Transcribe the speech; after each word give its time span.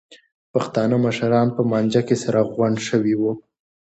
پښتانه 0.53 0.95
مشران 1.05 1.47
په 1.57 1.61
مانجه 1.71 2.01
کې 2.07 2.15
سره 2.23 2.39
غونډ 2.55 2.77
شوي 2.89 3.15
وو. 3.19 3.31